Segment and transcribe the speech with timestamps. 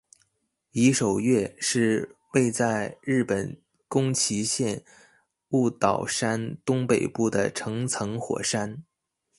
[0.71, 4.83] 夷守岳是位在日本宫崎县
[5.49, 8.83] 雾岛山东北部的成层火山。